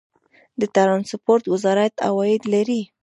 د 0.59 0.61
ټرانسپورټ 0.75 1.43
وزارت 1.53 1.93
عواید 2.07 2.41
لري؟ 2.53 2.81